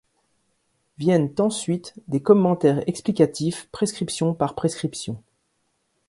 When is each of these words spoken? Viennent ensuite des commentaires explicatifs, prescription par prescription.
Viennent 0.97 1.31
ensuite 1.37 1.93
des 2.07 2.23
commentaires 2.23 2.81
explicatifs, 2.89 3.69
prescription 3.71 4.33
par 4.33 4.55
prescription. 4.55 5.21